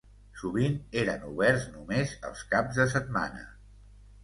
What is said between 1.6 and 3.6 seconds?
només els caps de setmana.